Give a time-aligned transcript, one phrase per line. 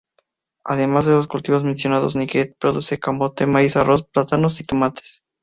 [0.65, 5.23] Además de los cultivos mencionados, Níger produce camote, maíz, arroz, plátanos y tomates.